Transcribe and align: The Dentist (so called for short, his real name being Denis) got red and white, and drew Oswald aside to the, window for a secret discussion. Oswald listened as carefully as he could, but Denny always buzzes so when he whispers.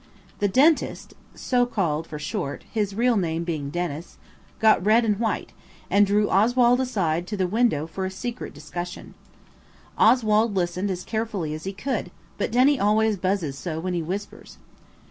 The 0.39 0.47
Dentist 0.47 1.13
(so 1.35 1.67
called 1.67 2.07
for 2.07 2.17
short, 2.17 2.63
his 2.71 2.95
real 2.95 3.15
name 3.17 3.43
being 3.43 3.69
Denis) 3.69 4.17
got 4.57 4.83
red 4.83 5.05
and 5.05 5.19
white, 5.19 5.53
and 5.91 6.07
drew 6.07 6.27
Oswald 6.27 6.79
aside 6.81 7.27
to 7.27 7.37
the, 7.37 7.45
window 7.45 7.85
for 7.85 8.03
a 8.03 8.09
secret 8.09 8.51
discussion. 8.51 9.13
Oswald 9.99 10.55
listened 10.55 10.89
as 10.89 11.03
carefully 11.03 11.53
as 11.53 11.65
he 11.65 11.71
could, 11.73 12.09
but 12.39 12.51
Denny 12.51 12.79
always 12.79 13.15
buzzes 13.15 13.55
so 13.55 13.79
when 13.79 13.93
he 13.93 14.01
whispers. 14.01 14.57